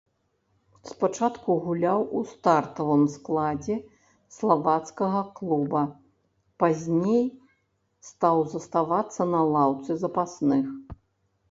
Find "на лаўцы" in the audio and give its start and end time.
9.37-9.91